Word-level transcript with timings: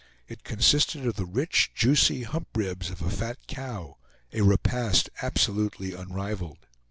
It 0.27 0.43
consisted 0.43 1.05
of 1.05 1.15
the 1.15 1.27
rich, 1.27 1.73
juicy 1.75 2.23
hump 2.23 2.47
ribs 2.55 2.89
of 2.89 3.03
a 3.03 3.09
fat 3.11 3.37
cow; 3.45 3.99
a 4.33 4.41
repast 4.41 5.11
absolutely 5.21 5.93
unrivaled. 5.93 6.65